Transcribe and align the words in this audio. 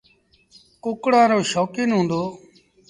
ڪُڪڙآن 0.83 1.27
رو 1.33 1.39
شوڪيٚن 1.51 1.89
هُݩدو۔ 1.97 2.23